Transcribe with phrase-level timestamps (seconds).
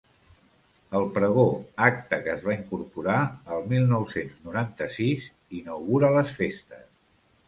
[0.99, 1.43] El pregó,
[1.87, 3.17] acte que es va incorporar
[3.57, 6.83] el mil nou-cents noranta-sis, inaugura les festes.